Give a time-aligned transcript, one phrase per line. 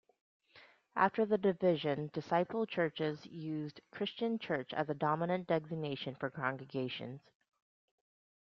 [0.95, 7.21] After the division Disciples churches used "Christian Church" as the dominant designation for congregations.